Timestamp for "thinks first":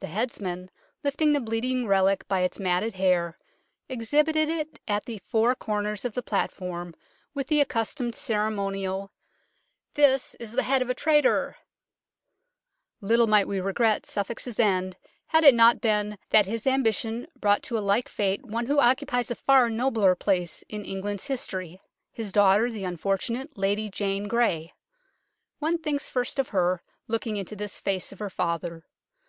25.78-26.40